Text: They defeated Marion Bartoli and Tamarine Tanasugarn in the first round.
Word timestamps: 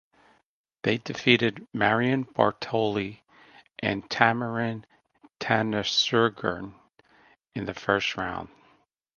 They 0.81 0.97
defeated 0.97 1.67
Marion 1.73 2.25
Bartoli 2.25 3.21
and 3.77 4.03
Tamarine 4.09 4.83
Tanasugarn 5.39 6.73
in 7.53 7.65
the 7.65 7.75
first 7.75 8.17
round. 8.17 8.49